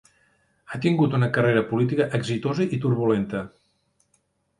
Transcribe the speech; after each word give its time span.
Ha 0.69 0.77
tingut 0.85 1.17
una 1.17 1.29
carrera 1.35 1.63
política 1.73 2.07
exitosa 2.21 2.67
i 2.79 2.81
turbulenta. 2.87 3.43